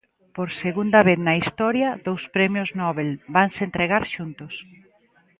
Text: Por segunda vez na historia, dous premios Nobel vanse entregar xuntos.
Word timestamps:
Por 0.35 0.49
segunda 0.63 0.99
vez 1.07 1.19
na 1.27 1.33
historia, 1.41 1.89
dous 2.07 2.23
premios 2.35 2.69
Nobel 2.81 3.09
vanse 3.35 3.61
entregar 3.65 4.03
xuntos. 4.15 4.53